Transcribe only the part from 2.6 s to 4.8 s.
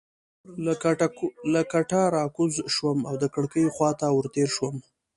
شوم او د کړکۍ خوا ته ورتېر شوم.